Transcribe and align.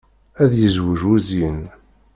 Ad 0.43 0.51
yezweǧ 0.61 1.01
wuzyin. 1.07 1.61